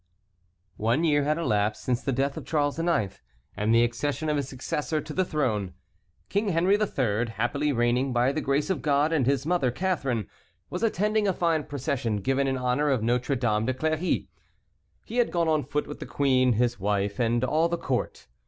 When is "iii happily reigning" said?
6.75-8.11